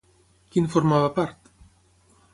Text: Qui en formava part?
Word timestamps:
Qui 0.55 0.63
en 0.63 0.71
formava 0.77 1.13
part? 1.19 1.53